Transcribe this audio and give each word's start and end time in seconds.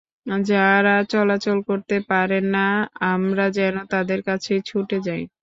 যাঁরা 0.45 0.95
চলাচল 1.11 1.57
করতে 1.69 1.95
পারেন 2.09 2.45
না, 2.55 2.67
আমরা 3.11 3.45
যেন 3.57 3.75
তাঁদের 3.91 4.19
কাছেই 4.27 4.61
ছুটে 4.65 4.97
যাই। 5.01 5.21